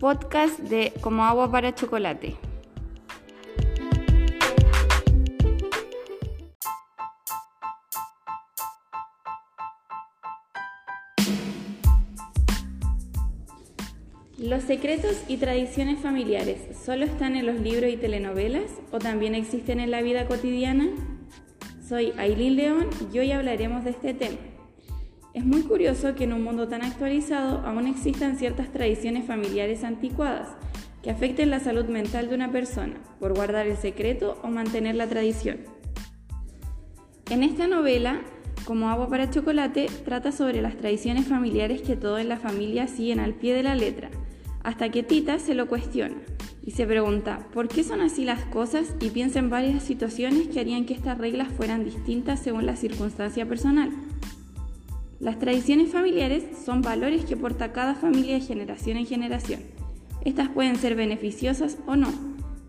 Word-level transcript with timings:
Podcast 0.00 0.58
de 0.62 0.92
Como 1.00 1.22
agua 1.24 1.48
para 1.48 1.72
chocolate. 1.72 2.36
¿Los 14.42 14.64
secretos 14.64 15.22
y 15.28 15.36
tradiciones 15.36 16.00
familiares 16.00 16.58
solo 16.84 17.04
están 17.04 17.36
en 17.36 17.46
los 17.46 17.60
libros 17.60 17.92
y 17.92 17.96
telenovelas 17.96 18.72
o 18.90 18.98
también 18.98 19.36
existen 19.36 19.78
en 19.78 19.92
la 19.92 20.02
vida 20.02 20.26
cotidiana? 20.26 20.88
Soy 21.88 22.12
Aileen 22.18 22.56
León 22.56 22.88
y 23.14 23.20
hoy 23.20 23.30
hablaremos 23.30 23.84
de 23.84 23.90
este 23.90 24.14
tema. 24.14 24.38
Es 25.32 25.44
muy 25.44 25.62
curioso 25.62 26.16
que 26.16 26.24
en 26.24 26.32
un 26.32 26.42
mundo 26.42 26.66
tan 26.66 26.82
actualizado 26.82 27.58
aún 27.64 27.86
existan 27.86 28.36
ciertas 28.36 28.72
tradiciones 28.72 29.26
familiares 29.26 29.84
anticuadas 29.84 30.48
que 31.04 31.12
afecten 31.12 31.50
la 31.50 31.60
salud 31.60 31.84
mental 31.84 32.28
de 32.28 32.34
una 32.34 32.50
persona 32.50 32.94
por 33.20 33.34
guardar 33.34 33.68
el 33.68 33.76
secreto 33.76 34.40
o 34.42 34.48
mantener 34.48 34.96
la 34.96 35.06
tradición. 35.06 35.58
En 37.30 37.44
esta 37.44 37.68
novela, 37.68 38.22
como 38.64 38.90
agua 38.90 39.08
para 39.08 39.30
chocolate, 39.30 39.86
trata 40.04 40.32
sobre 40.32 40.62
las 40.62 40.76
tradiciones 40.76 41.28
familiares 41.28 41.80
que 41.82 41.94
todos 41.94 42.20
en 42.20 42.28
la 42.28 42.38
familia 42.40 42.88
siguen 42.88 43.20
al 43.20 43.34
pie 43.34 43.54
de 43.54 43.62
la 43.62 43.76
letra 43.76 44.10
hasta 44.62 44.90
que 44.90 45.02
Tita 45.02 45.38
se 45.38 45.54
lo 45.54 45.68
cuestiona 45.68 46.16
y 46.64 46.70
se 46.72 46.86
pregunta 46.86 47.46
por 47.52 47.68
qué 47.68 47.82
son 47.82 48.00
así 48.00 48.24
las 48.24 48.44
cosas 48.44 48.94
y 49.00 49.10
piensa 49.10 49.40
en 49.40 49.50
varias 49.50 49.82
situaciones 49.82 50.48
que 50.48 50.60
harían 50.60 50.84
que 50.84 50.94
estas 50.94 51.18
reglas 51.18 51.48
fueran 51.52 51.84
distintas 51.84 52.40
según 52.40 52.66
la 52.66 52.76
circunstancia 52.76 53.46
personal. 53.46 53.90
Las 55.18 55.38
tradiciones 55.38 55.90
familiares 55.90 56.44
son 56.64 56.82
valores 56.82 57.24
que 57.24 57.36
porta 57.36 57.72
cada 57.72 57.94
familia 57.94 58.34
de 58.34 58.40
generación 58.40 58.96
en 58.96 59.06
generación. 59.06 59.60
Estas 60.24 60.48
pueden 60.48 60.76
ser 60.76 60.94
beneficiosas 60.94 61.78
o 61.86 61.96
no, 61.96 62.12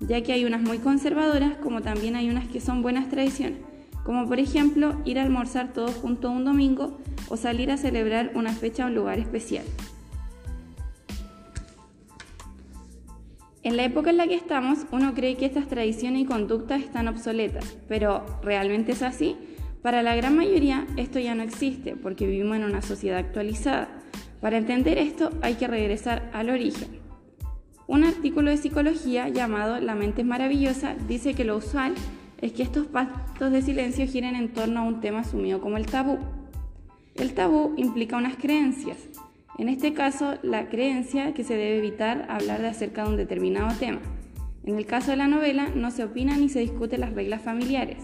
ya 0.00 0.22
que 0.22 0.32
hay 0.32 0.44
unas 0.44 0.62
muy 0.62 0.78
conservadoras 0.78 1.56
como 1.58 1.82
también 1.82 2.16
hay 2.16 2.30
unas 2.30 2.48
que 2.48 2.60
son 2.60 2.82
buenas 2.82 3.08
tradiciones, 3.10 3.58
como 4.04 4.26
por 4.26 4.38
ejemplo 4.38 4.96
ir 5.04 5.18
a 5.18 5.22
almorzar 5.22 5.72
todos 5.72 5.94
juntos 5.94 6.30
un 6.30 6.44
domingo 6.44 6.98
o 7.28 7.36
salir 7.36 7.70
a 7.70 7.76
celebrar 7.76 8.32
una 8.34 8.52
fecha 8.52 8.84
a 8.84 8.86
un 8.86 8.94
lugar 8.94 9.18
especial. 9.18 9.64
En 13.64 13.76
la 13.76 13.84
época 13.84 14.10
en 14.10 14.16
la 14.16 14.26
que 14.26 14.34
estamos, 14.34 14.86
uno 14.90 15.14
cree 15.14 15.36
que 15.36 15.46
estas 15.46 15.68
tradiciones 15.68 16.22
y 16.22 16.24
conductas 16.24 16.80
están 16.80 17.06
obsoletas, 17.06 17.76
pero 17.86 18.26
¿realmente 18.42 18.90
es 18.90 19.02
así? 19.02 19.36
Para 19.82 20.02
la 20.02 20.16
gran 20.16 20.36
mayoría 20.36 20.84
esto 20.96 21.20
ya 21.20 21.36
no 21.36 21.44
existe 21.44 21.94
porque 21.94 22.26
vivimos 22.26 22.56
en 22.56 22.64
una 22.64 22.82
sociedad 22.82 23.18
actualizada. 23.18 23.88
Para 24.40 24.58
entender 24.58 24.98
esto 24.98 25.30
hay 25.42 25.54
que 25.54 25.68
regresar 25.68 26.28
al 26.32 26.50
origen. 26.50 26.88
Un 27.86 28.02
artículo 28.02 28.50
de 28.50 28.56
psicología 28.56 29.28
llamado 29.28 29.78
La 29.78 29.94
mente 29.94 30.22
es 30.22 30.26
maravillosa 30.26 30.96
dice 31.06 31.34
que 31.34 31.44
lo 31.44 31.56
usual 31.56 31.94
es 32.40 32.52
que 32.52 32.64
estos 32.64 32.88
pactos 32.88 33.52
de 33.52 33.62
silencio 33.62 34.06
giren 34.08 34.34
en 34.34 34.52
torno 34.52 34.80
a 34.80 34.84
un 34.84 35.00
tema 35.00 35.20
asumido 35.20 35.60
como 35.60 35.76
el 35.76 35.86
tabú. 35.86 36.18
El 37.14 37.32
tabú 37.34 37.74
implica 37.76 38.16
unas 38.16 38.36
creencias, 38.36 38.98
en 39.58 39.68
este 39.68 39.92
caso, 39.92 40.34
la 40.42 40.68
creencia 40.68 41.34
que 41.34 41.44
se 41.44 41.54
debe 41.54 41.78
evitar 41.78 42.26
hablar 42.30 42.62
de 42.62 42.68
acerca 42.68 43.04
de 43.04 43.10
un 43.10 43.16
determinado 43.16 43.76
tema. 43.78 44.00
En 44.64 44.78
el 44.78 44.86
caso 44.86 45.10
de 45.10 45.18
la 45.18 45.28
novela, 45.28 45.68
no 45.74 45.90
se 45.90 46.04
opina 46.04 46.36
ni 46.36 46.48
se 46.48 46.60
discute 46.60 46.96
las 46.96 47.12
reglas 47.12 47.42
familiares. 47.42 47.98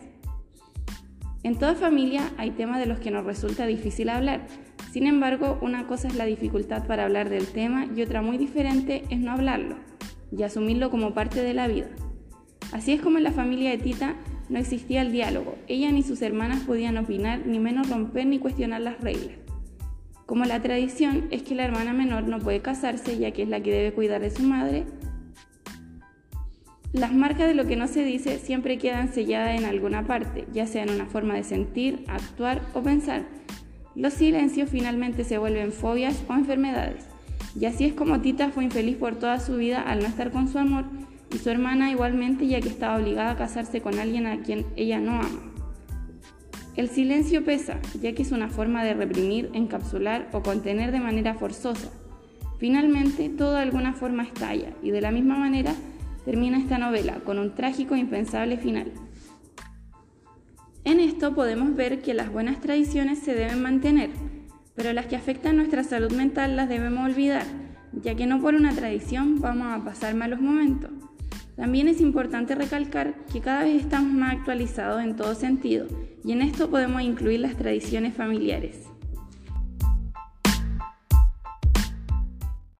En 1.42 1.56
toda 1.56 1.74
familia 1.74 2.30
hay 2.36 2.50
temas 2.50 2.80
de 2.80 2.86
los 2.86 2.98
que 2.98 3.10
nos 3.10 3.24
resulta 3.24 3.66
difícil 3.66 4.10
hablar. 4.10 4.46
Sin 4.92 5.06
embargo, 5.06 5.58
una 5.62 5.86
cosa 5.86 6.08
es 6.08 6.16
la 6.16 6.26
dificultad 6.26 6.86
para 6.86 7.04
hablar 7.04 7.30
del 7.30 7.46
tema 7.46 7.86
y 7.94 8.02
otra 8.02 8.22
muy 8.22 8.36
diferente 8.36 9.04
es 9.08 9.18
no 9.18 9.32
hablarlo 9.32 9.76
y 10.36 10.42
asumirlo 10.42 10.90
como 10.90 11.14
parte 11.14 11.42
de 11.42 11.54
la 11.54 11.68
vida. 11.68 11.88
Así 12.72 12.92
es 12.92 13.00
como 13.00 13.18
en 13.18 13.24
la 13.24 13.32
familia 13.32 13.70
de 13.70 13.78
Tita 13.78 14.16
no 14.48 14.58
existía 14.58 15.00
el 15.00 15.12
diálogo. 15.12 15.56
Ella 15.68 15.90
ni 15.92 16.02
sus 16.02 16.20
hermanas 16.20 16.64
podían 16.64 16.98
opinar, 16.98 17.46
ni 17.46 17.58
menos 17.58 17.88
romper 17.88 18.26
ni 18.26 18.38
cuestionar 18.38 18.80
las 18.80 19.00
reglas. 19.00 19.47
Como 20.28 20.44
la 20.44 20.60
tradición 20.60 21.26
es 21.30 21.42
que 21.42 21.54
la 21.54 21.64
hermana 21.64 21.94
menor 21.94 22.24
no 22.24 22.38
puede 22.38 22.60
casarse 22.60 23.16
ya 23.16 23.30
que 23.30 23.44
es 23.44 23.48
la 23.48 23.62
que 23.62 23.72
debe 23.72 23.94
cuidar 23.94 24.20
de 24.20 24.28
su 24.28 24.42
madre, 24.42 24.84
las 26.92 27.14
marcas 27.14 27.46
de 27.46 27.54
lo 27.54 27.64
que 27.64 27.76
no 27.76 27.88
se 27.88 28.04
dice 28.04 28.38
siempre 28.38 28.76
quedan 28.76 29.10
selladas 29.10 29.58
en 29.58 29.64
alguna 29.64 30.06
parte, 30.06 30.44
ya 30.52 30.66
sea 30.66 30.82
en 30.82 30.90
una 30.90 31.06
forma 31.06 31.32
de 31.32 31.44
sentir, 31.44 32.04
actuar 32.08 32.60
o 32.74 32.82
pensar. 32.82 33.22
Los 33.94 34.12
silencios 34.12 34.68
finalmente 34.68 35.24
se 35.24 35.38
vuelven 35.38 35.72
fobias 35.72 36.22
o 36.28 36.34
enfermedades. 36.34 37.06
Y 37.58 37.64
así 37.64 37.86
es 37.86 37.94
como 37.94 38.20
Tita 38.20 38.50
fue 38.50 38.64
infeliz 38.64 38.98
por 38.98 39.16
toda 39.16 39.40
su 39.40 39.56
vida 39.56 39.80
al 39.80 40.00
no 40.00 40.08
estar 40.08 40.30
con 40.30 40.46
su 40.46 40.58
amor 40.58 40.84
y 41.34 41.38
su 41.38 41.48
hermana 41.48 41.90
igualmente 41.90 42.46
ya 42.46 42.60
que 42.60 42.68
estaba 42.68 42.98
obligada 42.98 43.30
a 43.30 43.36
casarse 43.38 43.80
con 43.80 43.98
alguien 43.98 44.26
a 44.26 44.42
quien 44.42 44.66
ella 44.76 45.00
no 45.00 45.12
ama. 45.12 45.57
El 46.78 46.88
silencio 46.90 47.44
pesa, 47.44 47.80
ya 48.00 48.12
que 48.12 48.22
es 48.22 48.30
una 48.30 48.50
forma 48.50 48.84
de 48.84 48.94
reprimir, 48.94 49.50
encapsular 49.52 50.28
o 50.32 50.44
contener 50.44 50.92
de 50.92 51.00
manera 51.00 51.34
forzosa. 51.34 51.90
Finalmente, 52.58 53.28
todo 53.30 53.54
de 53.54 53.62
alguna 53.62 53.94
forma 53.94 54.22
estalla 54.22 54.72
y 54.80 54.92
de 54.92 55.00
la 55.00 55.10
misma 55.10 55.36
manera 55.36 55.74
termina 56.24 56.56
esta 56.56 56.78
novela 56.78 57.16
con 57.24 57.40
un 57.40 57.52
trágico 57.52 57.96
e 57.96 57.98
impensable 57.98 58.58
final. 58.58 58.92
En 60.84 61.00
esto 61.00 61.34
podemos 61.34 61.74
ver 61.74 62.00
que 62.00 62.14
las 62.14 62.30
buenas 62.30 62.60
tradiciones 62.60 63.18
se 63.18 63.34
deben 63.34 63.60
mantener, 63.60 64.10
pero 64.76 64.92
las 64.92 65.06
que 65.06 65.16
afectan 65.16 65.56
nuestra 65.56 65.82
salud 65.82 66.12
mental 66.12 66.54
las 66.54 66.68
debemos 66.68 67.04
olvidar, 67.06 67.46
ya 67.92 68.14
que 68.14 68.28
no 68.28 68.40
por 68.40 68.54
una 68.54 68.72
tradición 68.72 69.40
vamos 69.40 69.66
a 69.66 69.84
pasar 69.84 70.14
malos 70.14 70.40
momentos. 70.40 70.92
También 71.58 71.88
es 71.88 72.00
importante 72.00 72.54
recalcar 72.54 73.16
que 73.32 73.40
cada 73.40 73.64
vez 73.64 73.82
estamos 73.82 74.12
más 74.12 74.32
actualizados 74.32 75.02
en 75.02 75.16
todo 75.16 75.34
sentido 75.34 75.88
y 76.24 76.30
en 76.30 76.40
esto 76.40 76.70
podemos 76.70 77.02
incluir 77.02 77.40
las 77.40 77.56
tradiciones 77.56 78.14
familiares. 78.14 78.86